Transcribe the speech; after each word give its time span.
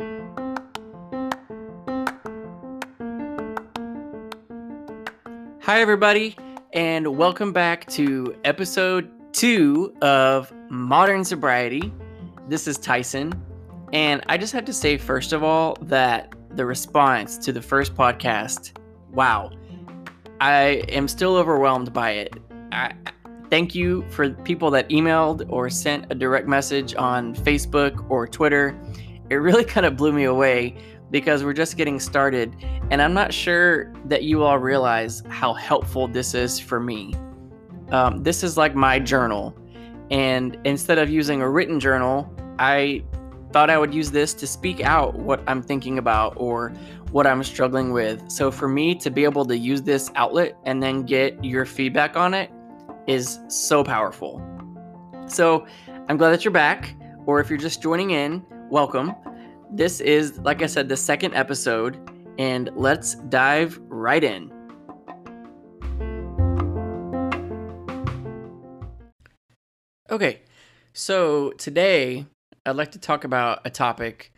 Hi, 0.00 0.06
everybody, 5.66 6.36
and 6.72 7.16
welcome 7.16 7.52
back 7.52 7.84
to 7.88 8.36
episode 8.44 9.10
two 9.32 9.92
of 10.00 10.52
Modern 10.70 11.24
Sobriety. 11.24 11.92
This 12.46 12.68
is 12.68 12.78
Tyson, 12.78 13.32
and 13.92 14.22
I 14.28 14.38
just 14.38 14.52
have 14.52 14.64
to 14.66 14.72
say, 14.72 14.98
first 14.98 15.32
of 15.32 15.42
all, 15.42 15.76
that 15.82 16.32
the 16.54 16.64
response 16.64 17.36
to 17.38 17.50
the 17.50 17.60
first 17.60 17.96
podcast, 17.96 18.78
wow, 19.10 19.50
I 20.40 20.84
am 20.90 21.08
still 21.08 21.34
overwhelmed 21.34 21.92
by 21.92 22.12
it. 22.12 22.36
I, 22.70 22.92
thank 23.50 23.74
you 23.74 24.08
for 24.10 24.30
people 24.30 24.70
that 24.70 24.88
emailed 24.90 25.44
or 25.50 25.68
sent 25.68 26.06
a 26.12 26.14
direct 26.14 26.46
message 26.46 26.94
on 26.94 27.34
Facebook 27.34 28.08
or 28.08 28.28
Twitter. 28.28 28.78
It 29.30 29.36
really 29.36 29.64
kind 29.64 29.86
of 29.86 29.96
blew 29.96 30.12
me 30.12 30.24
away 30.24 30.76
because 31.10 31.44
we're 31.44 31.54
just 31.54 31.76
getting 31.76 32.00
started, 32.00 32.54
and 32.90 33.00
I'm 33.00 33.14
not 33.14 33.32
sure 33.32 33.92
that 34.06 34.22
you 34.24 34.42
all 34.42 34.58
realize 34.58 35.22
how 35.28 35.54
helpful 35.54 36.08
this 36.08 36.34
is 36.34 36.58
for 36.58 36.80
me. 36.80 37.14
Um, 37.90 38.22
this 38.22 38.42
is 38.42 38.56
like 38.56 38.74
my 38.74 38.98
journal, 38.98 39.56
and 40.10 40.58
instead 40.64 40.98
of 40.98 41.08
using 41.08 41.40
a 41.40 41.48
written 41.48 41.80
journal, 41.80 42.30
I 42.58 43.04
thought 43.52 43.70
I 43.70 43.78
would 43.78 43.94
use 43.94 44.10
this 44.10 44.34
to 44.34 44.46
speak 44.46 44.82
out 44.82 45.14
what 45.14 45.42
I'm 45.46 45.62
thinking 45.62 45.98
about 45.98 46.34
or 46.36 46.70
what 47.10 47.26
I'm 47.26 47.42
struggling 47.42 47.92
with. 47.92 48.30
So 48.30 48.50
for 48.50 48.68
me 48.68 48.94
to 48.96 49.10
be 49.10 49.24
able 49.24 49.46
to 49.46 49.56
use 49.56 49.80
this 49.80 50.10
outlet 50.14 50.56
and 50.64 50.82
then 50.82 51.04
get 51.04 51.42
your 51.42 51.64
feedback 51.64 52.16
on 52.16 52.34
it 52.34 52.50
is 53.06 53.38
so 53.48 53.82
powerful. 53.82 54.42
So 55.26 55.66
I'm 56.08 56.18
glad 56.18 56.30
that 56.30 56.44
you're 56.44 56.52
back, 56.52 56.94
or 57.24 57.40
if 57.40 57.48
you're 57.48 57.58
just 57.58 57.80
joining 57.80 58.10
in, 58.10 58.44
welcome. 58.70 59.14
This 59.70 60.00
is, 60.00 60.38
like 60.40 60.62
I 60.62 60.66
said, 60.66 60.88
the 60.88 60.96
second 60.96 61.34
episode, 61.34 61.98
and 62.38 62.70
let's 62.74 63.14
dive 63.14 63.78
right 63.88 64.22
in. 64.22 64.52
Okay, 70.10 70.42
so 70.92 71.50
today 71.52 72.26
I'd 72.66 72.76
like 72.76 72.92
to 72.92 72.98
talk 72.98 73.24
about 73.24 73.60
a 73.64 73.70
topic 73.70 74.32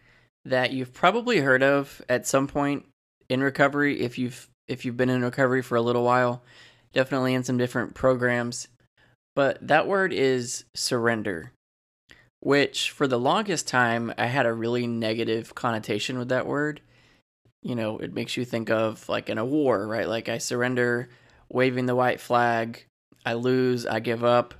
that 0.44 0.72
you've 0.72 0.92
probably 0.92 1.38
heard 1.38 1.62
of 1.62 2.00
at 2.08 2.26
some 2.26 2.46
point 2.46 2.86
in 3.28 3.42
recovery 3.42 4.00
if 4.00 4.18
you've 4.18 4.48
if 4.68 4.84
you've 4.84 4.96
been 4.96 5.10
in 5.10 5.22
recovery 5.22 5.62
for 5.62 5.76
a 5.76 5.82
little 5.82 6.04
while, 6.04 6.42
definitely 6.92 7.34
in 7.34 7.42
some 7.42 7.58
different 7.58 7.94
programs. 7.94 8.68
But 9.34 9.66
that 9.66 9.88
word 9.88 10.12
is 10.12 10.64
surrender 10.74 11.52
which 12.40 12.90
for 12.90 13.06
the 13.06 13.18
longest 13.18 13.68
time 13.68 14.12
I 14.18 14.26
had 14.26 14.46
a 14.46 14.52
really 14.52 14.86
negative 14.86 15.54
connotation 15.54 16.18
with 16.18 16.28
that 16.28 16.46
word. 16.46 16.80
You 17.62 17.74
know, 17.74 17.98
it 17.98 18.14
makes 18.14 18.36
you 18.36 18.44
think 18.44 18.70
of 18.70 19.08
like 19.08 19.28
in 19.28 19.38
a 19.38 19.44
war, 19.44 19.86
right? 19.86 20.08
Like 20.08 20.28
I 20.28 20.38
surrender, 20.38 21.10
waving 21.50 21.86
the 21.86 21.96
white 21.96 22.20
flag, 22.20 22.84
I 23.24 23.34
lose, 23.34 23.86
I 23.86 24.00
give 24.00 24.24
up. 24.24 24.54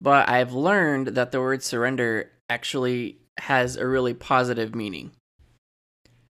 But 0.00 0.28
I've 0.28 0.52
learned 0.52 1.08
that 1.08 1.32
the 1.32 1.40
word 1.40 1.62
surrender 1.62 2.30
actually 2.50 3.18
has 3.38 3.76
a 3.76 3.86
really 3.86 4.14
positive 4.14 4.74
meaning. 4.74 5.12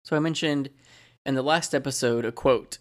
So 0.05 0.16
I 0.16 0.20
mentioned 0.20 0.70
in 1.27 1.34
the 1.34 1.42
last 1.42 1.75
episode 1.75 2.25
a 2.25 2.33
quote, 2.33 2.78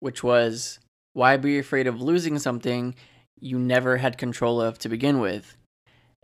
which 0.00 0.22
was, 0.22 0.78
Why 1.14 1.38
be 1.38 1.58
afraid 1.58 1.86
of 1.86 2.02
losing 2.02 2.38
something 2.38 2.94
you 3.38 3.58
never 3.58 3.96
had 3.96 4.18
control 4.18 4.60
of 4.60 4.78
to 4.80 4.90
begin 4.90 5.20
with? 5.20 5.56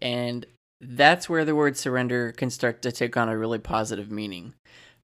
And 0.00 0.44
that's 0.80 1.28
where 1.28 1.44
the 1.44 1.54
word 1.54 1.76
surrender 1.76 2.32
can 2.32 2.50
start 2.50 2.82
to 2.82 2.92
take 2.92 3.16
on 3.16 3.28
a 3.28 3.38
really 3.38 3.58
positive 3.58 4.10
meaning. 4.10 4.54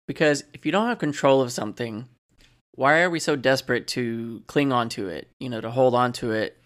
Because 0.07 0.45
if 0.53 0.67
you 0.67 0.73
don't 0.73 0.89
have 0.89 0.99
control 0.99 1.41
of 1.41 1.53
something, 1.53 2.09
why 2.75 3.01
are 3.01 3.11
we 3.11 3.21
so 3.21 3.37
desperate 3.37 3.87
to 3.89 4.43
cling 4.47 4.73
on 4.73 4.89
to 4.91 5.09
it, 5.09 5.29
you 5.41 5.49
know, 5.49 5.61
to 5.61 5.71
hold 5.71 5.95
on 5.95 6.13
to 6.15 6.33
it 6.33 6.59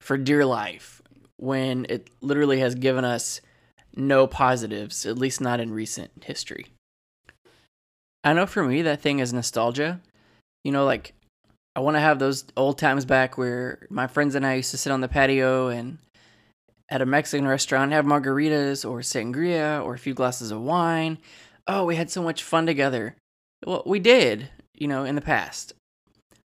for 0.00 0.16
dear 0.16 0.44
life 0.44 1.00
when 1.36 1.86
it 1.88 2.10
literally 2.20 2.60
has 2.60 2.74
given 2.74 3.04
us 3.04 3.40
no 3.96 4.26
positives, 4.26 5.06
at 5.06 5.18
least 5.18 5.40
not 5.40 5.60
in 5.60 5.72
recent 5.72 6.10
history? 6.24 6.66
I 8.22 8.32
know 8.32 8.46
for 8.46 8.64
me, 8.64 8.82
that 8.82 9.02
thing 9.02 9.18
is 9.18 9.32
nostalgia. 9.32 10.00
You 10.64 10.72
know, 10.72 10.84
like, 10.84 11.12
I 11.76 11.80
want 11.80 11.96
to 11.96 12.00
have 12.00 12.18
those 12.18 12.44
old 12.56 12.78
times 12.78 13.04
back 13.04 13.36
where 13.36 13.86
my 13.90 14.06
friends 14.06 14.34
and 14.34 14.46
I 14.46 14.54
used 14.54 14.70
to 14.70 14.78
sit 14.78 14.92
on 14.92 15.00
the 15.00 15.08
patio 15.08 15.68
and 15.68 15.98
at 16.88 17.02
a 17.02 17.06
Mexican 17.06 17.46
restaurant, 17.46 17.92
have 17.92 18.04
margaritas 18.04 18.88
or 18.88 19.00
sangria 19.00 19.82
or 19.84 19.94
a 19.94 19.98
few 19.98 20.14
glasses 20.14 20.50
of 20.50 20.60
wine. 20.60 21.18
Oh, 21.66 21.84
we 21.84 21.96
had 21.96 22.10
so 22.10 22.22
much 22.22 22.42
fun 22.42 22.66
together. 22.66 23.16
Well, 23.66 23.82
we 23.86 23.98
did, 23.98 24.50
you 24.74 24.86
know, 24.86 25.04
in 25.04 25.14
the 25.14 25.20
past. 25.20 25.72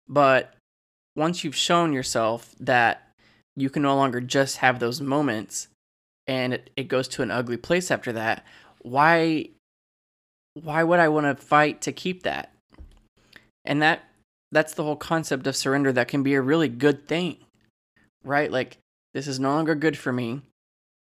But 0.07 0.53
once 1.16 1.44
you've 1.44 1.56
shown 1.56 1.94
yourself 1.94 2.53
that 2.59 3.09
you 3.56 3.69
can 3.69 3.81
no 3.81 3.95
longer 3.95 4.19
just 4.19 4.57
have 4.57 4.79
those 4.79 5.00
moments 5.00 5.69
and 6.28 6.53
it, 6.53 6.69
it 6.75 6.88
goes 6.88 7.07
to 7.07 7.22
an 7.22 7.31
ugly 7.31 7.57
place 7.57 7.90
after 7.90 8.12
that, 8.13 8.45
why 8.81 9.50
why 10.62 10.84
would 10.84 11.00
I 11.00 11.09
want 11.09 11.25
to 11.25 11.44
fight 11.44 11.81
to 11.81 11.91
keep 11.91 12.24
that? 12.24 12.53
And 13.63 13.81
that 13.81 14.03
that's 14.51 14.74
the 14.74 14.84
whole 14.84 14.95
concept 14.95 15.47
of 15.47 15.56
surrender 15.56 15.91
that 15.94 16.07
can 16.07 16.24
be 16.24 16.34
a 16.34 16.41
really 16.41 16.69
good 16.69 17.07
thing. 17.07 17.38
Right? 18.24 18.51
Like 18.51 18.78
this 19.15 19.27
is 19.27 19.39
no 19.39 19.53
longer 19.53 19.75
good 19.75 19.97
for 19.97 20.11
me. 20.11 20.41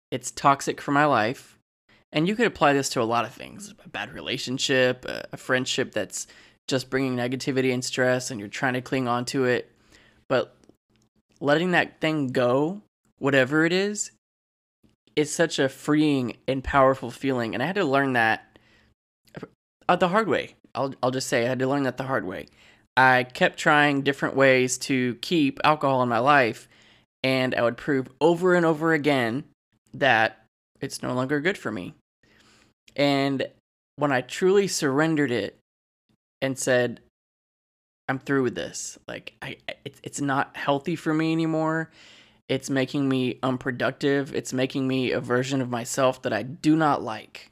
It's 0.09 0.31
toxic 0.31 0.79
for 0.79 0.91
my 0.91 1.03
life. 1.03 1.59
And 2.13 2.29
you 2.29 2.35
could 2.37 2.47
apply 2.47 2.71
this 2.71 2.87
to 2.89 3.01
a 3.01 3.03
lot 3.03 3.25
of 3.25 3.33
things 3.33 3.73
a 3.83 3.89
bad 3.89 4.13
relationship, 4.13 5.05
a, 5.05 5.35
friendship 5.35 5.91
that's 5.91 6.25
just 6.69 6.89
bringing 6.89 7.17
negativity 7.17 7.73
and 7.73 7.83
stress, 7.83 8.31
and 8.31 8.39
you're 8.39 8.47
trying 8.47 8.73
to 8.73 8.81
cling 8.81 9.09
on 9.09 9.25
to 9.25 9.43
it. 9.43 9.69
But 10.29 10.55
letting 11.41 11.71
that 11.71 11.99
thing 11.99 12.29
go, 12.29 12.81
whatever 13.19 13.65
it 13.65 13.73
is, 13.73 14.11
is 15.17 15.33
such 15.33 15.59
a 15.59 15.67
freeing 15.67 16.37
and 16.47 16.63
powerful 16.63 17.11
feeling. 17.11 17.53
And 17.53 17.61
I 17.61 17.65
had 17.65 17.75
to 17.75 17.83
learn 17.83 18.13
that 18.13 18.57
uh, 19.89 19.97
the 19.97 20.07
hard 20.07 20.29
way. 20.29 20.55
I'll, 20.73 20.93
I'll 21.03 21.11
just 21.11 21.27
say 21.27 21.43
I 21.43 21.49
had 21.49 21.59
to 21.59 21.67
learn 21.67 21.83
that 21.83 21.97
the 21.97 22.03
hard 22.03 22.23
way. 22.23 22.47
I 22.95 23.23
kept 23.23 23.59
trying 23.59 24.03
different 24.03 24.37
ways 24.37 24.77
to 24.79 25.15
keep 25.15 25.59
alcohol 25.65 26.01
in 26.01 26.07
my 26.07 26.19
life, 26.19 26.69
and 27.25 27.55
I 27.55 27.63
would 27.63 27.75
prove 27.75 28.07
over 28.21 28.53
and 28.53 28.67
over 28.67 28.93
again 28.93 29.45
that 29.95 30.45
it's 30.79 31.01
no 31.01 31.11
longer 31.15 31.39
good 31.39 31.57
for 31.57 31.71
me. 31.71 31.95
And 32.95 33.47
when 33.95 34.11
I 34.11 34.21
truly 34.21 34.67
surrendered 34.67 35.31
it 35.31 35.57
and 36.39 36.57
said, 36.57 36.99
I'm 38.07 38.19
through 38.19 38.43
with 38.43 38.53
this, 38.53 38.99
like, 39.07 39.33
I, 39.41 39.57
it, 39.83 39.95
it's 40.03 40.21
not 40.21 40.55
healthy 40.55 40.95
for 40.95 41.15
me 41.15 41.31
anymore. 41.31 41.89
It's 42.47 42.69
making 42.69 43.09
me 43.09 43.39
unproductive. 43.41 44.35
It's 44.35 44.53
making 44.53 44.87
me 44.87 45.11
a 45.11 45.19
version 45.19 45.61
of 45.61 45.69
myself 45.71 46.21
that 46.21 46.33
I 46.33 46.43
do 46.43 46.75
not 46.75 47.01
like. 47.01 47.49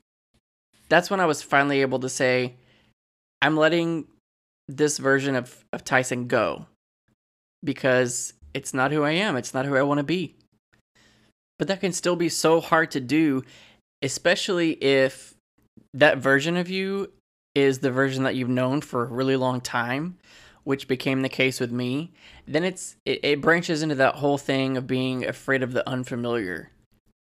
That's 0.88 1.10
when 1.10 1.20
I 1.20 1.26
was 1.26 1.42
finally 1.42 1.82
able 1.82 1.98
to 2.02 2.10
say, 2.10 2.54
I'm 3.42 3.58
letting 3.58 4.06
this 4.68 5.00
version 5.00 5.36
of, 5.36 5.66
of 5.74 5.84
Tyson 5.84 6.28
go 6.28 6.68
because 7.64 8.34
it's 8.54 8.74
not 8.74 8.92
who 8.92 9.04
I 9.04 9.12
am. 9.12 9.36
It's 9.36 9.54
not 9.54 9.66
who 9.66 9.76
I 9.76 9.82
want 9.82 10.00
to 10.00 10.04
be. 10.04 10.36
But 11.60 11.68
that 11.68 11.82
can 11.82 11.92
still 11.92 12.16
be 12.16 12.30
so 12.30 12.62
hard 12.62 12.92
to 12.92 13.00
do, 13.00 13.44
especially 14.02 14.72
if 14.84 15.36
that 15.94 16.18
version 16.18 16.58
of 16.58 16.70
you 16.70 17.12
is 17.56 17.80
the 17.80 17.92
version 17.92 18.24
that 18.24 18.36
you've 18.36 18.50
known 18.50 18.82
for 18.82 19.04
a 19.04 19.08
really 19.08 19.36
long 19.36 19.62
time, 19.62 20.18
which 20.64 20.88
became 20.88 21.22
the 21.22 21.30
case 21.30 21.60
with 21.60 21.72
me. 21.72 22.12
Then 22.48 22.64
it's 22.64 22.96
it, 23.06 23.24
it 23.24 23.42
branches 23.42 23.84
into 23.84 23.96
that 23.96 24.16
whole 24.16 24.38
thing 24.38 24.78
of 24.78 24.88
being 24.88 25.26
afraid 25.26 25.62
of 25.62 25.74
the 25.74 25.88
unfamiliar, 25.88 26.72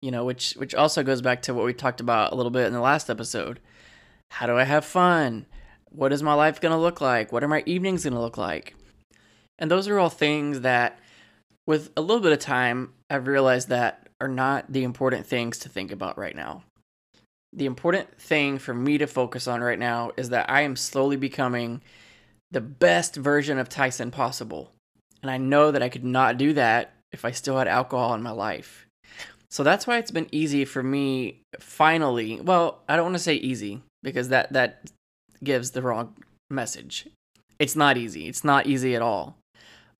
you 0.01 0.11
know, 0.11 0.25
which 0.25 0.55
which 0.55 0.75
also 0.75 1.03
goes 1.03 1.21
back 1.21 1.43
to 1.43 1.55
what 1.55 1.67
we 1.67 1.75
talked 1.75 2.01
about 2.01 2.33
a 2.33 2.35
little 2.35 2.51
bit 2.51 2.67
in 2.67 2.73
the 2.73 2.81
last 2.81 3.11
episode. 3.11 3.61
How 4.31 4.47
do 4.47 4.57
I 4.57 4.65
have 4.65 4.85
fun? 4.85 5.47
What 5.91 6.13
is 6.13 6.23
my 6.23 6.33
life 6.33 6.61
going 6.61 6.73
to 6.73 6.81
look 6.81 7.03
like? 7.03 7.33
What 7.33 7.45
are 7.45 7.49
my 7.49 7.63
evenings 7.67 8.05
going 8.05 8.15
to 8.15 8.21
look 8.21 8.39
like? 8.39 8.75
And 9.59 9.71
those 9.71 9.89
are 9.89 9.99
all 9.99 10.09
things 10.09 10.61
that 10.61 10.99
with 11.67 11.91
a 11.97 12.01
little 12.01 12.23
bit 12.23 12.33
of 12.33 12.39
time, 12.39 12.93
I've 13.09 13.27
realized 13.27 13.69
that 13.69 14.09
are 14.21 14.29
not 14.29 14.73
the 14.73 14.85
important 14.85 15.27
things 15.27 15.59
to 15.59 15.69
think 15.69 15.93
about 15.93 16.19
right 16.19 16.35
now. 16.35 16.63
The 17.53 17.67
important 17.67 18.19
thing 18.21 18.59
for 18.59 18.73
me 18.73 18.99
to 18.99 19.07
focus 19.07 19.47
on 19.47 19.61
right 19.61 19.79
now 19.79 20.13
is 20.17 20.31
that 20.31 20.49
I 20.49 20.63
am 20.63 20.77
slowly 20.77 21.17
becoming 21.17 21.83
the 22.51 22.61
best 22.61 23.17
version 23.17 23.59
of 23.59 23.69
Tyson 23.69 24.11
possible. 24.11 24.71
And 25.23 25.31
I 25.31 25.39
know 25.39 25.71
that 25.71 25.83
I 25.83 25.89
could 25.89 26.05
not 26.05 26.39
do 26.39 26.53
that 26.55 26.95
if 27.13 27.25
I 27.25 27.31
still 27.31 27.59
had 27.59 27.69
alcohol 27.69 28.15
in 28.15 28.23
my 28.23 28.31
life. 28.31 28.87
So 29.51 29.63
that's 29.63 29.87
why 29.87 29.99
it's 29.99 30.11
been 30.11 30.29
easy 30.33 30.65
for 30.65 30.83
me 30.83 31.41
finally. 31.61 32.41
Well, 32.41 32.81
I 32.89 32.97
don't 32.97 33.05
want 33.05 33.17
to 33.17 33.23
say 33.23 33.35
easy 33.35 33.83
because 34.03 34.31
that 34.31 34.53
that 34.55 34.91
gives 35.45 35.73
the 35.73 35.83
wrong 35.83 36.15
message. 36.51 37.07
It's 37.59 37.77
not 37.77 37.99
easy. 37.99 38.29
It's 38.29 38.45
not 38.45 38.67
easy 38.67 38.97
at 38.97 39.03
all 39.03 39.37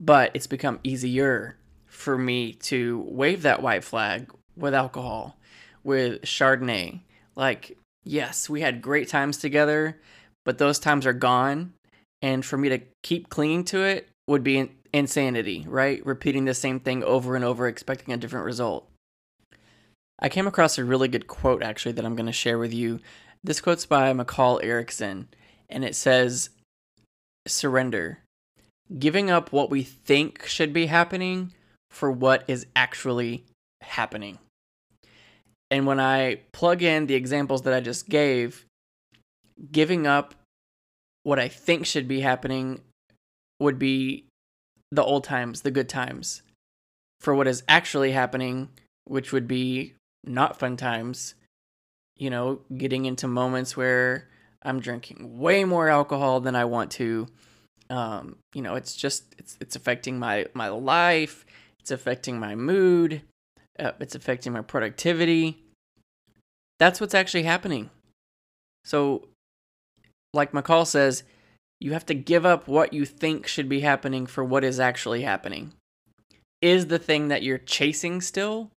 but 0.03 0.33
it's 0.35 0.49
become 0.49 0.81
easier 0.83 1.57
for 1.87 2.19
me 2.19 2.55
to 2.55 3.07
wave 3.09 3.43
that 3.43 3.63
white 3.63 3.85
flag 3.85 4.31
with 4.57 4.75
alcohol, 4.75 5.37
with 5.85 6.23
Chardonnay. 6.23 7.01
Like 7.37 7.79
yes, 8.05 8.51
we 8.51 8.61
had 8.61 8.83
great 8.83 9.09
times 9.09 9.39
together, 9.39 10.01
but 10.45 10.59
those 10.59 10.79
times 10.79 11.07
are 11.07 11.13
gone. 11.13 11.75
And 12.21 12.45
for 12.45 12.57
me 12.57 12.69
to 12.69 12.81
keep 13.03 13.29
clinging 13.29 13.65
to 13.67 13.83
it 13.83 14.09
would 14.27 14.45
be 14.45 14.71
insanity, 14.93 15.65
right? 15.69 16.05
Repeating 16.05 16.45
the 16.45 16.55
same 16.55 16.81
thing 16.81 17.03
over 17.05 17.37
and 17.37 17.45
over, 17.45 17.67
expecting 17.67 18.13
a 18.13 18.17
different 18.17 18.47
result. 18.47 18.89
I 20.19 20.29
came 20.29 20.47
across 20.47 20.79
a 20.79 20.85
really 20.85 21.09
good 21.09 21.27
quote 21.27 21.63
actually 21.63 21.93
that 21.93 22.05
I'm 22.05 22.15
going 22.15 22.27
to 22.27 22.33
share 22.33 22.59
with 22.59 22.73
you. 22.73 23.01
This 23.43 23.61
quote's 23.61 23.87
by 23.87 24.13
McCall 24.13 24.63
Erickson, 24.63 25.29
and 25.69 25.85
it 25.85 25.97
says, 25.97 26.51
Surrender. 27.47 28.21
Giving 28.99 29.31
up 29.31 29.53
what 29.53 29.71
we 29.71 29.83
think 29.83 30.47
should 30.47 30.73
be 30.73 30.87
happening 30.87 31.53
for 31.91 32.11
what 32.11 32.45
is 32.49 32.67
actually 32.77 33.45
happening. 33.81 34.39
And 35.71 35.87
when 35.87 36.01
I 36.01 36.41
plug 36.53 36.83
in 36.83 37.07
the 37.07 37.15
examples 37.15 37.63
that 37.63 37.73
I 37.73 37.81
just 37.81 38.09
gave, 38.09 38.67
giving 39.71 40.07
up 40.07 40.35
what 41.23 41.39
I 41.39 41.49
think 41.49 41.87
should 41.87 42.09
be 42.09 42.21
happening 42.21 42.81
would 43.61 43.79
be 43.79 44.27
the 44.91 45.03
old 45.03 45.25
times, 45.25 45.63
the 45.63 45.71
good 45.71 45.89
times. 45.89 46.43
For 47.21 47.35
what 47.35 47.49
is 47.49 47.63
actually 47.69 48.13
happening, 48.13 48.69
which 49.05 49.33
would 49.33 49.49
be 49.49 49.95
not 50.25 50.59
fun 50.59 50.77
times, 50.77 51.35
you 52.17 52.29
know, 52.29 52.61
getting 52.77 53.07
into 53.07 53.27
moments 53.27 53.77
where 53.77 54.29
I'm 54.63 54.81
drinking 54.81 55.39
way 55.39 55.65
more 55.65 55.89
alcohol 55.89 56.41
than 56.41 56.55
I 56.55 56.65
want 56.67 56.91
to. 56.93 57.29
Um, 57.93 58.37
you 58.55 58.63
know, 58.63 58.75
it's 58.75 58.97
just 58.97 59.35
it's 59.37 59.59
it's 59.61 59.77
affecting 59.77 60.19
my 60.19 60.47
my 60.55 60.69
life, 60.69 61.45
it's 61.79 61.91
affecting 61.91 62.41
my 62.41 62.55
mood, 62.55 63.21
uh, 63.79 63.93
it's 64.01 64.15
affecting 64.15 64.53
my 64.53 64.63
productivity. 64.63 65.63
That's 66.79 67.03
what's 67.03 67.15
actually 67.15 67.43
happening. 67.43 67.91
So, 68.87 69.29
like 70.33 70.53
McCall 70.53 70.87
says, 70.87 71.23
you 71.81 71.93
have 71.93 72.07
to 72.07 72.15
give 72.15 72.47
up 72.47 72.67
what 72.67 72.95
you 72.95 73.05
think 73.05 73.47
should 73.47 73.69
be 73.69 73.81
happening 73.81 74.25
for 74.25 74.43
what 74.43 74.65
is 74.65 74.81
actually 74.81 75.21
happening. 75.21 75.75
Is 76.63 76.87
the 76.87 76.99
thing 76.99 77.29
that 77.29 77.43
you're 77.43 77.59
chasing 77.59 78.23
still 78.23 78.71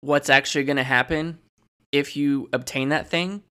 what's 0.00 0.28
actually 0.28 0.64
going 0.64 0.76
to 0.76 0.82
happen 0.82 1.38
if 1.92 2.16
you 2.16 2.48
obtain 2.52 2.88
that 2.88 3.08
thing? 3.08 3.44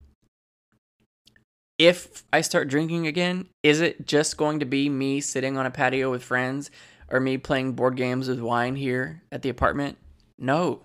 If 1.79 2.23
I 2.33 2.41
start 2.43 2.69
drinking 2.69 3.07
again, 3.07 3.49
is 3.63 3.81
it 3.81 4.07
just 4.07 4.37
going 4.37 4.61
to 4.61 4.67
be 4.67 4.89
me 4.89 5.21
sitting 5.21 5.57
on 5.57 5.67
a 5.67 5.71
patio 5.71 6.11
with 6.11 6.23
friends 6.23 6.71
or 7.09 7.21
me 7.21 7.39
playing 7.39 7.73
board 7.73 7.97
games 7.97 8.29
with 8.29 8.41
wine 8.41 8.77
here 8.77 9.23
at 9.33 9.43
the 9.43 9.49
apartment? 9.49 9.99
No, 10.39 10.83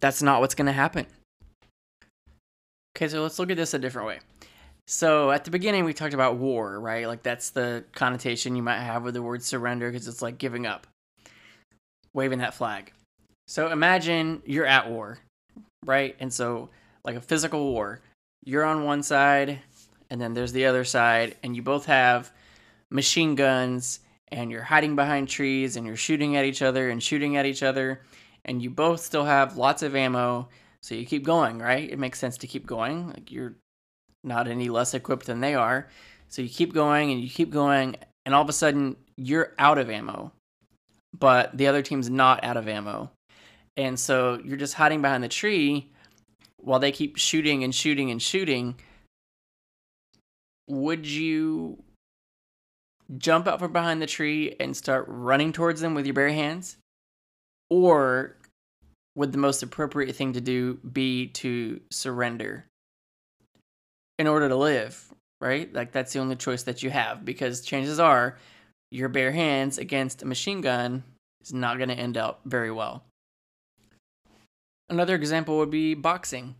that's 0.00 0.22
not 0.22 0.40
what's 0.40 0.54
going 0.54 0.66
to 0.66 0.72
happen. 0.72 1.06
Okay, 2.96 3.08
so 3.08 3.22
let's 3.22 3.38
look 3.38 3.50
at 3.50 3.56
this 3.56 3.74
a 3.74 3.78
different 3.78 4.08
way. 4.08 4.20
So 4.88 5.32
at 5.32 5.44
the 5.44 5.50
beginning, 5.50 5.84
we 5.84 5.92
talked 5.92 6.14
about 6.14 6.36
war, 6.36 6.78
right? 6.80 7.06
Like 7.06 7.22
that's 7.22 7.50
the 7.50 7.84
connotation 7.92 8.56
you 8.56 8.62
might 8.62 8.80
have 8.80 9.02
with 9.02 9.14
the 9.14 9.22
word 9.22 9.42
surrender 9.42 9.90
because 9.90 10.06
it's 10.06 10.22
like 10.22 10.38
giving 10.38 10.66
up, 10.66 10.86
waving 12.14 12.38
that 12.38 12.54
flag. 12.54 12.92
So 13.48 13.70
imagine 13.70 14.42
you're 14.44 14.66
at 14.66 14.88
war, 14.88 15.18
right? 15.84 16.16
And 16.20 16.32
so, 16.32 16.70
like 17.04 17.16
a 17.16 17.20
physical 17.20 17.72
war, 17.72 18.00
you're 18.44 18.64
on 18.64 18.84
one 18.84 19.02
side, 19.02 19.60
and 20.10 20.20
then 20.20 20.34
there's 20.34 20.52
the 20.52 20.66
other 20.66 20.84
side, 20.84 21.36
and 21.42 21.56
you 21.56 21.62
both 21.62 21.86
have 21.86 22.30
machine 22.90 23.34
guns 23.34 24.00
and 24.28 24.50
you're 24.50 24.62
hiding 24.62 24.96
behind 24.96 25.28
trees 25.28 25.76
and 25.76 25.86
you're 25.86 25.96
shooting 25.96 26.36
at 26.36 26.44
each 26.44 26.62
other 26.62 26.88
and 26.90 27.02
shooting 27.02 27.36
at 27.36 27.46
each 27.46 27.62
other 27.62 28.02
and 28.44 28.62
you 28.62 28.70
both 28.70 29.00
still 29.00 29.24
have 29.24 29.56
lots 29.56 29.82
of 29.82 29.94
ammo 29.94 30.48
so 30.82 30.94
you 30.94 31.04
keep 31.04 31.24
going 31.24 31.58
right? 31.58 31.90
It 31.90 31.98
makes 31.98 32.18
sense 32.18 32.38
to 32.38 32.46
keep 32.46 32.66
going. 32.66 33.08
Like 33.08 33.32
you're 33.32 33.54
not 34.22 34.48
any 34.48 34.68
less 34.68 34.94
equipped 34.94 35.26
than 35.26 35.40
they 35.40 35.54
are. 35.54 35.88
So 36.28 36.42
you 36.42 36.48
keep 36.48 36.72
going 36.72 37.10
and 37.10 37.20
you 37.20 37.28
keep 37.28 37.50
going 37.50 37.96
and 38.24 38.34
all 38.34 38.42
of 38.42 38.48
a 38.48 38.52
sudden 38.52 38.96
you're 39.16 39.52
out 39.58 39.78
of 39.78 39.90
ammo 39.90 40.32
but 41.18 41.56
the 41.56 41.66
other 41.66 41.82
team's 41.82 42.10
not 42.10 42.44
out 42.44 42.56
of 42.56 42.68
ammo. 42.68 43.10
And 43.76 43.98
so 43.98 44.40
you're 44.44 44.56
just 44.56 44.74
hiding 44.74 45.02
behind 45.02 45.24
the 45.24 45.28
tree 45.28 45.90
while 46.58 46.78
they 46.78 46.92
keep 46.92 47.16
shooting 47.16 47.64
and 47.64 47.74
shooting 47.74 48.10
and 48.10 48.20
shooting 48.20 48.76
would 50.68 51.06
you 51.06 51.82
jump 53.18 53.46
out 53.46 53.58
from 53.58 53.72
behind 53.72 54.02
the 54.02 54.06
tree 54.06 54.56
and 54.58 54.76
start 54.76 55.04
running 55.08 55.52
towards 55.52 55.80
them 55.80 55.94
with 55.94 56.06
your 56.06 56.14
bare 56.14 56.30
hands? 56.30 56.76
Or 57.70 58.36
would 59.14 59.32
the 59.32 59.38
most 59.38 59.62
appropriate 59.62 60.14
thing 60.14 60.34
to 60.34 60.40
do 60.40 60.74
be 60.74 61.28
to 61.28 61.80
surrender 61.90 62.66
in 64.18 64.26
order 64.26 64.48
to 64.48 64.56
live, 64.56 65.12
right? 65.40 65.72
Like 65.72 65.92
that's 65.92 66.12
the 66.12 66.20
only 66.20 66.36
choice 66.36 66.64
that 66.64 66.82
you 66.82 66.90
have 66.90 67.24
because 67.24 67.62
chances 67.62 67.98
are 67.98 68.36
your 68.90 69.08
bare 69.08 69.32
hands 69.32 69.78
against 69.78 70.22
a 70.22 70.26
machine 70.26 70.60
gun 70.60 71.02
is 71.42 71.52
not 71.52 71.78
going 71.78 71.88
to 71.88 71.94
end 71.94 72.16
up 72.16 72.40
very 72.44 72.70
well. 72.70 73.04
Another 74.88 75.14
example 75.14 75.58
would 75.58 75.70
be 75.70 75.94
boxing, 75.94 76.54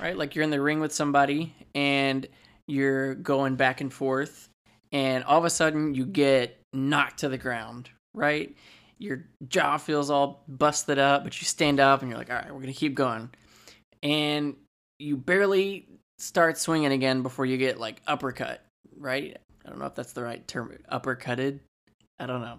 right? 0.00 0.16
Like 0.16 0.34
you're 0.34 0.44
in 0.44 0.50
the 0.50 0.60
ring 0.60 0.80
with 0.80 0.92
somebody 0.92 1.54
and 1.74 2.26
you're 2.68 3.14
going 3.14 3.56
back 3.56 3.80
and 3.80 3.92
forth 3.92 4.48
and 4.92 5.24
all 5.24 5.38
of 5.38 5.44
a 5.44 5.50
sudden 5.50 5.94
you 5.94 6.06
get 6.06 6.60
knocked 6.72 7.20
to 7.20 7.28
the 7.28 7.38
ground, 7.38 7.90
right? 8.14 8.54
Your 8.98 9.24
jaw 9.48 9.78
feels 9.78 10.10
all 10.10 10.44
busted 10.48 10.98
up, 10.98 11.24
but 11.24 11.40
you 11.40 11.46
stand 11.46 11.80
up 11.80 12.02
and 12.02 12.10
you're 12.10 12.18
like, 12.18 12.30
all 12.30 12.36
right, 12.36 12.46
we're 12.46 12.60
going 12.60 12.72
to 12.72 12.78
keep 12.78 12.94
going. 12.94 13.30
And 14.02 14.56
you 14.98 15.16
barely 15.16 15.86
start 16.18 16.58
swinging 16.58 16.92
again 16.92 17.22
before 17.22 17.46
you 17.46 17.56
get 17.56 17.78
like 17.78 18.00
uppercut, 18.06 18.62
right? 18.96 19.36
I 19.64 19.68
don't 19.68 19.78
know 19.78 19.86
if 19.86 19.94
that's 19.94 20.12
the 20.12 20.22
right 20.22 20.46
term, 20.48 20.76
uppercutted. 20.90 21.60
I 22.18 22.26
don't 22.26 22.40
know. 22.40 22.58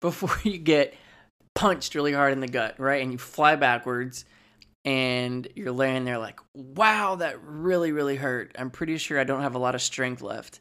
Before 0.00 0.36
you 0.44 0.58
get 0.58 0.94
punched 1.54 1.94
really 1.94 2.12
hard 2.12 2.32
in 2.32 2.40
the 2.40 2.48
gut, 2.48 2.78
right? 2.78 3.02
And 3.02 3.12
you 3.12 3.18
fly 3.18 3.56
backwards 3.56 4.24
and 4.88 5.46
you're 5.54 5.70
laying 5.70 6.06
there 6.06 6.16
like, 6.16 6.40
wow, 6.54 7.16
that 7.16 7.42
really, 7.44 7.92
really 7.92 8.16
hurt. 8.16 8.56
I'm 8.58 8.70
pretty 8.70 8.96
sure 8.96 9.20
I 9.20 9.24
don't 9.24 9.42
have 9.42 9.54
a 9.54 9.58
lot 9.58 9.74
of 9.74 9.82
strength 9.82 10.22
left. 10.22 10.60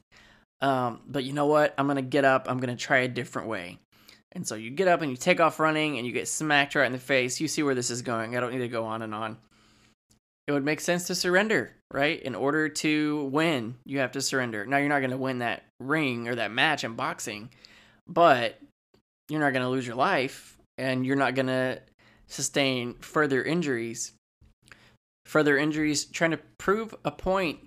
Um, 0.59 0.99
but 1.07 1.23
you 1.23 1.31
know 1.31 1.45
what? 1.45 1.73
I'm 1.77 1.87
gonna 1.87 2.01
get 2.01 2.25
up. 2.25 2.47
I'm 2.49 2.59
gonna 2.59 2.75
try 2.75 2.97
a 2.97 3.07
different 3.07 3.47
way. 3.47 3.79
And 4.33 4.45
so 4.45 4.55
you 4.55 4.69
get 4.69 4.89
up 4.89 5.01
and 5.01 5.09
you 5.09 5.15
take 5.15 5.39
off 5.39 5.61
running 5.61 5.97
and 5.97 6.05
you 6.05 6.11
get 6.11 6.27
smacked 6.27 6.75
right 6.75 6.85
in 6.85 6.91
the 6.91 6.99
face. 6.99 7.39
You 7.39 7.47
see 7.47 7.63
where 7.63 7.73
this 7.73 7.89
is 7.89 8.01
going. 8.01 8.35
I 8.35 8.41
don't 8.41 8.51
need 8.51 8.57
to 8.57 8.67
go 8.67 8.83
on 8.83 9.01
and 9.01 9.15
on. 9.15 9.37
It 10.45 10.51
would 10.51 10.65
make 10.65 10.81
sense 10.81 11.07
to 11.07 11.15
surrender, 11.15 11.71
right? 11.93 12.21
In 12.21 12.35
order 12.35 12.67
to 12.67 13.23
win, 13.31 13.75
you 13.85 13.99
have 13.99 14.11
to 14.11 14.21
surrender. 14.21 14.65
Now 14.65 14.75
you're 14.75 14.89
not 14.89 14.99
gonna 14.99 15.15
win 15.15 15.39
that 15.39 15.63
ring 15.79 16.27
or 16.27 16.35
that 16.35 16.51
match 16.51 16.83
in 16.83 16.95
boxing, 16.95 17.49
but 18.05 18.59
you're 19.29 19.39
not 19.39 19.53
gonna 19.53 19.69
lose 19.69 19.87
your 19.87 19.95
life 19.95 20.57
and 20.77 21.05
you're 21.05 21.15
not 21.15 21.33
gonna 21.33 21.79
sustain 22.27 22.95
further 22.95 23.43
injuries. 23.43 24.13
Further 25.25 25.57
injuries 25.57 26.05
trying 26.05 26.31
to 26.31 26.39
prove 26.57 26.95
a 27.03 27.11
point 27.11 27.59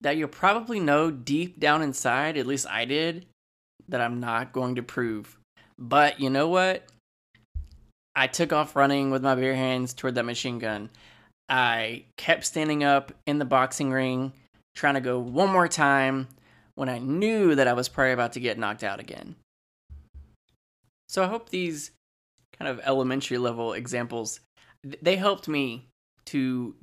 that 0.00 0.16
you'll 0.16 0.28
probably 0.28 0.80
know 0.80 1.10
deep 1.10 1.58
down 1.58 1.82
inside, 1.82 2.36
at 2.36 2.46
least 2.46 2.66
I 2.68 2.84
did, 2.84 3.26
that 3.88 4.00
I'm 4.00 4.20
not 4.20 4.52
going 4.52 4.76
to 4.76 4.82
prove. 4.82 5.36
But 5.78 6.20
you 6.20 6.30
know 6.30 6.48
what? 6.48 6.84
I 8.14 8.26
took 8.26 8.52
off 8.52 8.76
running 8.76 9.10
with 9.10 9.22
my 9.22 9.34
bare 9.34 9.54
hands 9.54 9.94
toward 9.94 10.14
that 10.16 10.24
machine 10.24 10.58
gun. 10.58 10.90
I 11.48 12.04
kept 12.16 12.44
standing 12.44 12.84
up 12.84 13.12
in 13.26 13.38
the 13.38 13.44
boxing 13.44 13.90
ring, 13.90 14.32
trying 14.74 14.94
to 14.94 15.00
go 15.00 15.18
one 15.18 15.50
more 15.50 15.68
time 15.68 16.28
when 16.74 16.88
I 16.88 16.98
knew 16.98 17.54
that 17.54 17.68
I 17.68 17.72
was 17.72 17.88
probably 17.88 18.12
about 18.12 18.32
to 18.34 18.40
get 18.40 18.58
knocked 18.58 18.84
out 18.84 19.00
again. 19.00 19.36
So 21.08 21.22
I 21.22 21.26
hope 21.26 21.48
these 21.48 21.90
kind 22.58 22.68
of 22.70 22.80
elementary 22.84 23.38
level 23.38 23.72
examples 23.72 24.40
they 25.02 25.16
helped 25.16 25.48
me 25.48 25.88
to 26.26 26.74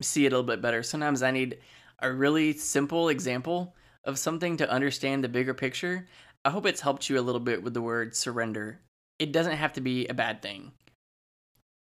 see 0.00 0.26
it 0.26 0.32
a 0.32 0.36
little 0.36 0.46
bit 0.46 0.62
better. 0.62 0.82
Sometimes 0.82 1.22
I 1.22 1.30
need 1.30 1.58
a 2.00 2.12
really 2.12 2.52
simple 2.52 3.08
example 3.08 3.74
of 4.04 4.18
something 4.18 4.56
to 4.58 4.70
understand 4.70 5.24
the 5.24 5.28
bigger 5.28 5.54
picture. 5.54 6.06
I 6.44 6.50
hope 6.50 6.66
it's 6.66 6.80
helped 6.80 7.10
you 7.10 7.18
a 7.18 7.22
little 7.22 7.40
bit 7.40 7.62
with 7.62 7.74
the 7.74 7.82
word 7.82 8.14
surrender. 8.14 8.80
It 9.18 9.32
doesn't 9.32 9.56
have 9.56 9.72
to 9.74 9.80
be 9.80 10.06
a 10.06 10.14
bad 10.14 10.40
thing. 10.40 10.72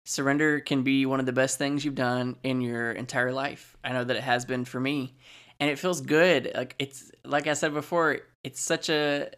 Surrender 0.05 0.59
can 0.61 0.83
be 0.83 1.07
one 1.07 1.21
of 1.21 1.27
the 1.27 1.33
best 1.33 1.59
things 1.59 1.85
you've 1.85 1.95
done 1.95 2.37
in 2.43 2.61
your 2.61 2.91
entire 2.91 3.33
life. 3.33 3.77
I 3.85 3.93
know 3.93 4.03
that 4.03 4.17
it 4.17 4.23
has 4.23 4.45
been 4.45 4.65
for 4.65 4.81
me. 4.81 5.15
And 5.61 5.71
it 5.71 5.79
feels 5.79 6.01
good. 6.01 6.51
Like 6.55 6.75
it's 6.79 7.13
like 7.25 7.47
I 7.47 7.53
said 7.53 7.75
before, 7.75 8.21
it's 8.43 8.61
such 8.61 8.89
a 8.89 9.31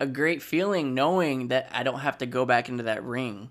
a 0.00 0.06
great 0.06 0.42
feeling 0.42 0.94
knowing 0.94 1.48
that 1.48 1.68
I 1.72 1.82
don't 1.82 2.00
have 2.00 2.18
to 2.18 2.26
go 2.26 2.44
back 2.44 2.68
into 2.68 2.84
that 2.84 3.04
ring 3.04 3.50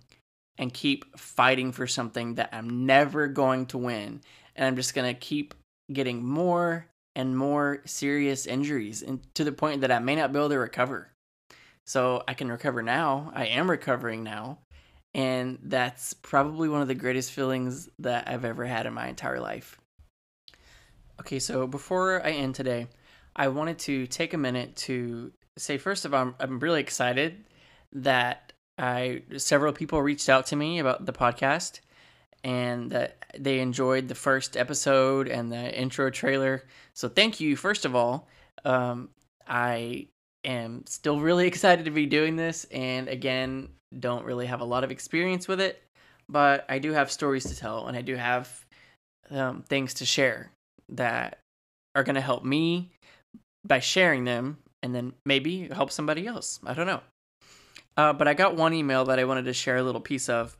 and 0.57 0.73
keep 0.73 1.17
fighting 1.17 1.71
for 1.71 1.87
something 1.87 2.35
that 2.35 2.49
I'm 2.51 2.85
never 2.85 3.27
going 3.27 3.67
to 3.67 3.77
win. 3.77 4.21
And 4.55 4.65
I'm 4.65 4.75
just 4.75 4.93
going 4.93 5.13
to 5.13 5.19
keep 5.19 5.53
getting 5.91 6.23
more 6.23 6.87
and 7.15 7.37
more 7.37 7.81
serious 7.85 8.45
injuries 8.45 9.01
and 9.01 9.19
to 9.35 9.43
the 9.43 9.51
point 9.51 9.81
that 9.81 9.91
I 9.91 9.99
may 9.99 10.15
not 10.15 10.31
be 10.31 10.39
able 10.39 10.49
to 10.49 10.59
recover. 10.59 11.11
So 11.85 12.23
I 12.27 12.33
can 12.33 12.51
recover 12.51 12.81
now. 12.81 13.31
I 13.33 13.47
am 13.47 13.69
recovering 13.69 14.23
now. 14.23 14.59
And 15.13 15.57
that's 15.63 16.13
probably 16.13 16.69
one 16.69 16.81
of 16.81 16.87
the 16.87 16.95
greatest 16.95 17.31
feelings 17.31 17.89
that 17.99 18.27
I've 18.27 18.45
ever 18.45 18.65
had 18.65 18.85
in 18.85 18.93
my 18.93 19.07
entire 19.07 19.39
life. 19.39 19.79
Okay, 21.19 21.39
so 21.39 21.65
before 21.65 22.23
I 22.23 22.31
end 22.31 22.55
today, 22.55 22.87
I 23.35 23.47
wanted 23.47 23.79
to 23.79 24.05
take 24.07 24.33
a 24.33 24.37
minute 24.37 24.75
to 24.75 25.31
say 25.57 25.77
first 25.77 26.05
of 26.05 26.13
all, 26.13 26.21
I'm, 26.21 26.35
I'm 26.39 26.59
really 26.59 26.79
excited 26.81 27.43
that 27.93 28.53
I 28.77 29.23
several 29.37 29.73
people 29.73 30.01
reached 30.01 30.29
out 30.29 30.45
to 30.47 30.55
me 30.55 30.79
about 30.79 31.05
the 31.05 31.13
podcast 31.13 31.79
and 32.43 32.91
that 32.91 33.17
they 33.37 33.59
enjoyed 33.59 34.07
the 34.07 34.15
first 34.15 34.55
episode 34.55 35.27
and 35.27 35.51
the 35.51 35.77
intro 35.77 36.09
trailer. 36.09 36.63
So 36.93 37.09
thank 37.09 37.39
you, 37.39 37.55
first 37.55 37.85
of 37.85 37.95
all. 37.95 38.27
Um, 38.63 39.09
I 39.47 40.07
am 40.43 40.83
still 40.87 41.19
really 41.19 41.47
excited 41.53 41.85
to 41.85 41.91
be 41.91 42.05
doing 42.05 42.35
this, 42.35 42.65
and 42.71 43.07
again, 43.07 43.69
don't 43.97 44.25
really 44.25 44.45
have 44.45 44.61
a 44.61 44.65
lot 44.65 44.83
of 44.83 44.91
experience 44.91 45.47
with 45.47 45.59
it, 45.59 45.81
but 46.29 46.65
I 46.69 46.79
do 46.79 46.91
have 46.93 47.11
stories 47.11 47.45
to 47.45 47.55
tell, 47.55 47.87
and 47.87 47.97
I 47.97 48.01
do 48.01 48.15
have 48.15 48.65
um, 49.31 49.63
things 49.63 49.95
to 49.95 50.05
share 50.05 50.51
that 50.89 51.39
are 51.95 52.03
going 52.03 52.15
to 52.15 52.21
help 52.21 52.43
me 52.43 52.91
by 53.65 53.79
sharing 53.79 54.23
them, 54.23 54.57
and 54.83 54.93
then 54.93 55.13
maybe 55.25 55.67
help 55.67 55.91
somebody 55.91 56.27
else. 56.27 56.59
I 56.65 56.73
don't 56.73 56.87
know. 56.87 57.01
Uh, 57.95 58.13
but 58.13 58.27
I 58.27 58.33
got 58.33 58.55
one 58.55 58.73
email 58.73 59.05
that 59.05 59.19
I 59.19 59.25
wanted 59.25 59.45
to 59.45 59.53
share 59.53 59.77
a 59.77 59.83
little 59.83 60.01
piece 60.01 60.29
of. 60.29 60.57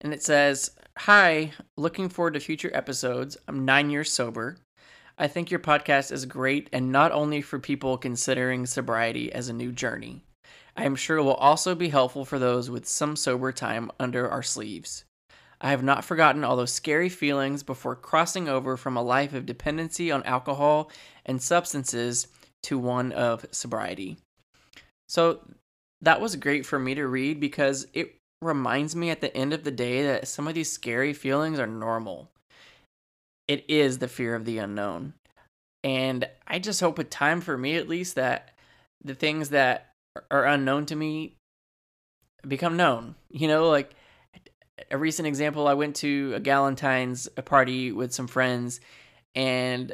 And 0.00 0.12
it 0.12 0.22
says, 0.22 0.72
Hi, 0.98 1.52
looking 1.76 2.08
forward 2.08 2.34
to 2.34 2.40
future 2.40 2.70
episodes. 2.74 3.36
I'm 3.46 3.64
nine 3.64 3.90
years 3.90 4.10
sober. 4.12 4.58
I 5.16 5.28
think 5.28 5.50
your 5.50 5.60
podcast 5.60 6.12
is 6.12 6.26
great 6.26 6.68
and 6.72 6.92
not 6.92 7.12
only 7.12 7.40
for 7.40 7.58
people 7.58 7.98
considering 7.98 8.66
sobriety 8.66 9.32
as 9.32 9.48
a 9.48 9.52
new 9.52 9.72
journey. 9.72 10.22
I 10.76 10.84
am 10.84 10.94
sure 10.94 11.18
it 11.18 11.24
will 11.24 11.34
also 11.34 11.74
be 11.74 11.88
helpful 11.88 12.24
for 12.24 12.38
those 12.38 12.70
with 12.70 12.86
some 12.86 13.16
sober 13.16 13.50
time 13.50 13.90
under 13.98 14.28
our 14.28 14.44
sleeves. 14.44 15.04
I 15.60 15.70
have 15.70 15.82
not 15.82 16.04
forgotten 16.04 16.44
all 16.44 16.56
those 16.56 16.72
scary 16.72 17.08
feelings 17.08 17.64
before 17.64 17.96
crossing 17.96 18.48
over 18.48 18.76
from 18.76 18.96
a 18.96 19.02
life 19.02 19.34
of 19.34 19.44
dependency 19.44 20.12
on 20.12 20.22
alcohol 20.22 20.90
and 21.26 21.42
substances 21.42 22.28
to 22.64 22.78
one 22.78 23.12
of 23.12 23.46
sobriety. 23.50 24.18
So 25.08 25.40
that 26.02 26.20
was 26.20 26.36
great 26.36 26.66
for 26.66 26.78
me 26.78 26.94
to 26.94 27.06
read 27.06 27.40
because 27.40 27.86
it 27.92 28.16
reminds 28.40 28.94
me 28.94 29.10
at 29.10 29.20
the 29.20 29.36
end 29.36 29.52
of 29.52 29.64
the 29.64 29.70
day 29.70 30.02
that 30.04 30.28
some 30.28 30.46
of 30.46 30.54
these 30.54 30.70
scary 30.70 31.12
feelings 31.12 31.58
are 31.58 31.66
normal. 31.66 32.30
It 33.48 33.64
is 33.68 33.98
the 33.98 34.08
fear 34.08 34.34
of 34.34 34.44
the 34.44 34.58
unknown. 34.58 35.14
And 35.82 36.28
I 36.46 36.58
just 36.58 36.80
hope 36.80 36.98
with 36.98 37.10
time 37.10 37.40
for 37.40 37.56
me 37.56 37.76
at 37.76 37.88
least 37.88 38.16
that 38.16 38.54
the 39.02 39.14
things 39.14 39.50
that 39.50 39.92
are 40.30 40.44
unknown 40.44 40.86
to 40.86 40.96
me 40.96 41.34
become 42.46 42.76
known. 42.76 43.14
You 43.30 43.48
know, 43.48 43.68
like 43.68 43.94
a 44.90 44.98
recent 44.98 45.26
example, 45.26 45.66
I 45.66 45.74
went 45.74 45.96
to 45.96 46.34
a 46.36 46.40
Galentine's 46.40 47.28
party 47.44 47.92
with 47.92 48.12
some 48.12 48.26
friends 48.26 48.80
and 49.34 49.92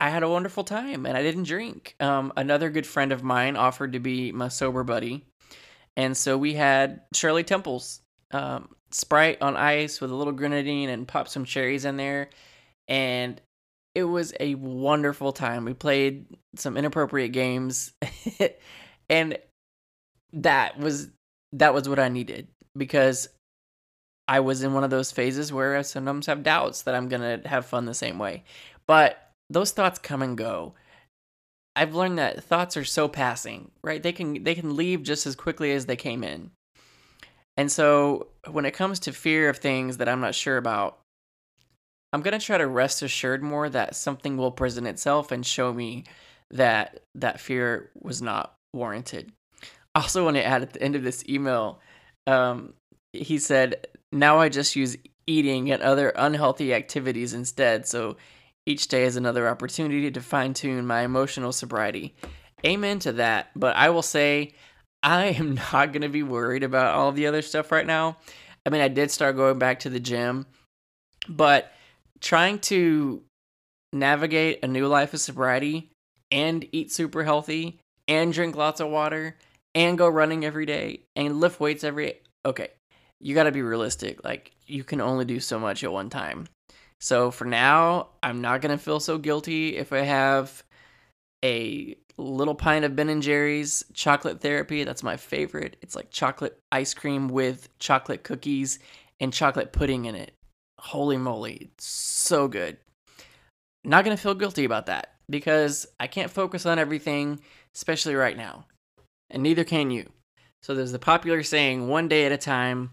I 0.00 0.10
had 0.10 0.22
a 0.22 0.28
wonderful 0.28 0.64
time 0.64 1.06
and 1.06 1.16
I 1.16 1.22
didn't 1.22 1.44
drink. 1.44 1.94
Um, 2.00 2.32
another 2.36 2.70
good 2.70 2.86
friend 2.86 3.12
of 3.12 3.22
mine 3.22 3.56
offered 3.56 3.92
to 3.92 4.00
be 4.00 4.32
my 4.32 4.48
sober 4.48 4.84
buddy 4.84 5.24
and 5.96 6.16
so 6.16 6.36
we 6.36 6.54
had 6.54 7.02
Shirley 7.12 7.44
Temples 7.44 8.00
um, 8.32 8.74
Sprite 8.90 9.40
on 9.42 9.56
ice 9.56 10.00
with 10.00 10.10
a 10.10 10.14
little 10.14 10.32
grenadine 10.32 10.88
and 10.88 11.06
popped 11.06 11.30
some 11.30 11.44
cherries 11.44 11.84
in 11.84 11.96
there. 11.96 12.30
And 12.88 13.40
it 13.94 14.04
was 14.04 14.34
a 14.40 14.56
wonderful 14.56 15.32
time. 15.32 15.64
We 15.64 15.74
played 15.74 16.26
some 16.56 16.76
inappropriate 16.76 17.32
games. 17.32 17.92
and 19.08 19.38
that 20.32 20.78
was 20.78 21.08
that 21.52 21.72
was 21.72 21.88
what 21.88 22.00
I 22.00 22.08
needed 22.08 22.48
because 22.76 23.28
I 24.26 24.40
was 24.40 24.64
in 24.64 24.74
one 24.74 24.82
of 24.82 24.90
those 24.90 25.12
phases 25.12 25.52
where 25.52 25.76
I 25.76 25.82
sometimes 25.82 26.26
have 26.26 26.42
doubts 26.42 26.82
that 26.82 26.94
I'm 26.96 27.08
going 27.08 27.42
to 27.42 27.48
have 27.48 27.66
fun 27.66 27.84
the 27.84 27.94
same 27.94 28.18
way. 28.18 28.42
But 28.88 29.16
those 29.54 29.72
thoughts 29.72 29.98
come 29.98 30.20
and 30.20 30.36
go. 30.36 30.74
I've 31.76 31.94
learned 31.94 32.18
that 32.18 32.44
thoughts 32.44 32.76
are 32.76 32.84
so 32.84 33.08
passing, 33.08 33.70
right? 33.82 34.02
They 34.02 34.12
can 34.12 34.44
they 34.44 34.54
can 34.54 34.76
leave 34.76 35.02
just 35.02 35.26
as 35.26 35.34
quickly 35.34 35.72
as 35.72 35.86
they 35.86 35.96
came 35.96 36.22
in. 36.22 36.50
And 37.56 37.70
so 37.70 38.28
when 38.50 38.64
it 38.64 38.72
comes 38.72 39.00
to 39.00 39.12
fear 39.12 39.48
of 39.48 39.58
things 39.58 39.96
that 39.96 40.08
I'm 40.08 40.20
not 40.20 40.34
sure 40.34 40.56
about, 40.56 40.98
I'm 42.12 42.20
going 42.20 42.38
to 42.38 42.44
try 42.44 42.58
to 42.58 42.66
rest 42.66 43.02
assured 43.02 43.42
more 43.42 43.68
that 43.68 43.96
something 43.96 44.36
will 44.36 44.50
present 44.50 44.86
itself 44.86 45.30
and 45.32 45.46
show 45.46 45.72
me 45.72 46.04
that 46.50 47.00
that 47.14 47.40
fear 47.40 47.90
was 48.00 48.20
not 48.20 48.54
warranted. 48.72 49.32
I 49.94 50.00
Also 50.00 50.24
want 50.24 50.36
to 50.36 50.44
add 50.44 50.62
at 50.62 50.72
the 50.72 50.82
end 50.82 50.96
of 50.96 51.04
this 51.04 51.24
email, 51.28 51.80
um, 52.26 52.74
he 53.12 53.38
said, 53.38 53.86
"Now 54.12 54.38
I 54.38 54.48
just 54.48 54.74
use 54.76 54.96
eating 55.26 55.70
and 55.70 55.82
other 55.82 56.10
unhealthy 56.10 56.74
activities 56.74 57.32
instead. 57.34 57.86
So 57.86 58.16
each 58.66 58.88
day 58.88 59.04
is 59.04 59.16
another 59.16 59.48
opportunity 59.48 60.10
to 60.10 60.20
fine 60.20 60.54
tune 60.54 60.86
my 60.86 61.02
emotional 61.02 61.52
sobriety. 61.52 62.14
Amen 62.64 62.98
to 63.00 63.12
that. 63.12 63.50
But 63.54 63.76
I 63.76 63.90
will 63.90 64.02
say, 64.02 64.54
I 65.02 65.26
am 65.26 65.54
not 65.72 65.92
going 65.92 66.02
to 66.02 66.08
be 66.08 66.22
worried 66.22 66.62
about 66.62 66.94
all 66.94 67.12
the 67.12 67.26
other 67.26 67.42
stuff 67.42 67.70
right 67.70 67.86
now. 67.86 68.16
I 68.66 68.70
mean, 68.70 68.80
I 68.80 68.88
did 68.88 69.10
start 69.10 69.36
going 69.36 69.58
back 69.58 69.80
to 69.80 69.90
the 69.90 70.00
gym, 70.00 70.46
but 71.28 71.72
trying 72.20 72.58
to 72.60 73.22
navigate 73.92 74.64
a 74.64 74.66
new 74.68 74.88
life 74.88 75.14
of 75.14 75.20
sobriety 75.20 75.90
and 76.30 76.66
eat 76.72 76.90
super 76.90 77.22
healthy 77.22 77.78
and 78.08 78.32
drink 78.32 78.56
lots 78.56 78.80
of 78.80 78.88
water 78.88 79.36
and 79.74 79.98
go 79.98 80.08
running 80.08 80.44
every 80.44 80.66
day 80.66 81.00
and 81.14 81.40
lift 81.40 81.60
weights 81.60 81.84
every 81.84 82.14
okay 82.44 82.68
you 83.20 83.34
got 83.34 83.44
to 83.44 83.52
be 83.52 83.62
realistic 83.62 84.24
like 84.24 84.52
you 84.66 84.82
can 84.82 85.00
only 85.00 85.24
do 85.24 85.38
so 85.38 85.58
much 85.58 85.84
at 85.84 85.92
one 85.92 86.10
time 86.10 86.46
so 87.04 87.30
for 87.30 87.44
now, 87.44 88.08
I'm 88.22 88.40
not 88.40 88.62
gonna 88.62 88.78
feel 88.78 88.98
so 88.98 89.18
guilty 89.18 89.76
if 89.76 89.92
I 89.92 89.98
have 89.98 90.64
a 91.44 91.98
little 92.16 92.54
pint 92.54 92.86
of 92.86 92.96
Ben 92.96 93.10
and 93.10 93.22
Jerry's 93.22 93.84
chocolate 93.92 94.40
therapy. 94.40 94.84
That's 94.84 95.02
my 95.02 95.18
favorite. 95.18 95.76
It's 95.82 95.94
like 95.94 96.10
chocolate 96.10 96.58
ice 96.72 96.94
cream 96.94 97.28
with 97.28 97.68
chocolate 97.78 98.24
cookies 98.24 98.78
and 99.20 99.34
chocolate 99.34 99.70
pudding 99.70 100.06
in 100.06 100.14
it. 100.14 100.32
Holy 100.78 101.18
moly, 101.18 101.68
it's 101.76 101.84
so 101.84 102.48
good. 102.48 102.78
Not 103.84 104.04
gonna 104.04 104.16
feel 104.16 104.32
guilty 104.32 104.64
about 104.64 104.86
that 104.86 105.12
because 105.28 105.86
I 106.00 106.06
can't 106.06 106.30
focus 106.30 106.64
on 106.64 106.78
everything, 106.78 107.38
especially 107.74 108.14
right 108.14 108.34
now. 108.38 108.64
And 109.28 109.42
neither 109.42 109.64
can 109.64 109.90
you. 109.90 110.08
So 110.62 110.74
there's 110.74 110.92
the 110.92 110.98
popular 110.98 111.42
saying 111.42 111.86
one 111.86 112.08
day 112.08 112.24
at 112.24 112.32
a 112.32 112.38
time, 112.38 112.92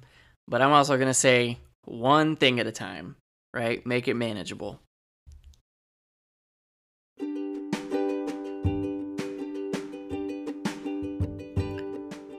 but 0.50 0.62
I'm 0.62 0.74
also 0.74 0.98
gonna 0.98 1.14
say 1.14 1.60
one 1.86 2.36
thing 2.36 2.60
at 2.60 2.68
a 2.68 2.74
time 2.74 3.16
right? 3.54 3.86
Make 3.86 4.08
it 4.08 4.16
manageable. 4.16 4.80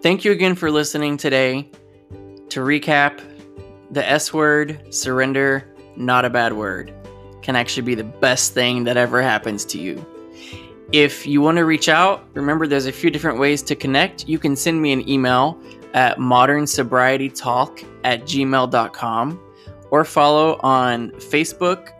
Thank 0.02 0.24
you 0.24 0.32
again 0.32 0.56
for 0.56 0.70
listening 0.70 1.16
today. 1.16 1.70
To 2.48 2.60
recap, 2.60 3.20
the 3.92 4.08
S 4.08 4.32
word, 4.32 4.92
surrender, 4.92 5.64
not 5.96 6.24
a 6.24 6.30
bad 6.30 6.54
word, 6.54 6.92
can 7.40 7.54
actually 7.54 7.84
be 7.84 7.94
the 7.94 8.04
best 8.04 8.52
thing 8.52 8.84
that 8.84 8.96
ever 8.96 9.22
happens 9.22 9.64
to 9.66 9.78
you. 9.78 10.04
If 10.92 11.26
you 11.26 11.40
want 11.40 11.56
to 11.58 11.64
reach 11.64 11.88
out, 11.88 12.26
remember 12.34 12.66
there's 12.66 12.86
a 12.86 12.92
few 12.92 13.10
different 13.10 13.38
ways 13.38 13.62
to 13.62 13.76
connect. 13.76 14.28
You 14.28 14.38
can 14.38 14.56
send 14.56 14.82
me 14.82 14.92
an 14.92 15.08
email 15.08 15.58
at 15.94 16.18
modernsobrietytalk 16.18 17.86
at 18.04 18.22
gmail.com 18.22 19.40
or 19.92 20.06
follow 20.06 20.58
on 20.62 21.10
Facebook, 21.12 21.90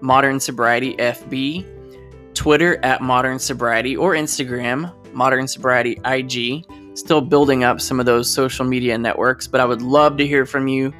Modern 0.00 0.40
Sobriety 0.40 0.96
FB, 0.96 2.34
Twitter 2.34 2.82
at 2.82 3.02
Modern 3.02 3.38
Sobriety, 3.38 3.96
or 3.96 4.14
Instagram, 4.14 4.92
Modern 5.12 5.46
Sobriety 5.46 6.00
IG. 6.06 6.64
Still 6.94 7.20
building 7.20 7.62
up 7.62 7.80
some 7.80 8.00
of 8.00 8.06
those 8.06 8.32
social 8.32 8.64
media 8.64 8.96
networks, 8.96 9.46
but 9.46 9.60
I 9.60 9.64
would 9.66 9.82
love 9.82 10.16
to 10.16 10.26
hear 10.26 10.46
from 10.46 10.68
you 10.68 10.92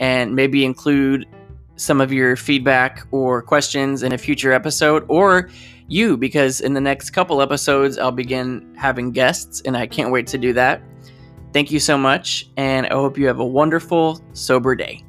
and 0.00 0.34
maybe 0.34 0.64
include 0.64 1.26
some 1.76 2.00
of 2.00 2.12
your 2.12 2.36
feedback 2.36 3.06
or 3.12 3.40
questions 3.40 4.02
in 4.02 4.12
a 4.12 4.18
future 4.18 4.52
episode 4.52 5.04
or 5.08 5.50
you 5.88 6.16
because 6.16 6.60
in 6.60 6.74
the 6.74 6.80
next 6.80 7.10
couple 7.10 7.42
episodes 7.42 7.98
I'll 7.98 8.12
begin 8.12 8.74
having 8.76 9.10
guests 9.10 9.60
and 9.64 9.76
I 9.76 9.86
can't 9.86 10.10
wait 10.10 10.26
to 10.28 10.38
do 10.38 10.52
that. 10.54 10.82
Thank 11.52 11.70
you 11.70 11.80
so 11.80 11.98
much 11.98 12.48
and 12.56 12.86
I 12.86 12.94
hope 12.94 13.18
you 13.18 13.26
have 13.26 13.40
a 13.40 13.46
wonderful 13.46 14.20
sober 14.32 14.74
day. 14.74 15.04